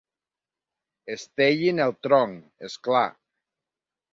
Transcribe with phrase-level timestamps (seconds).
[1.17, 3.07] Estellin el tronc, és clar.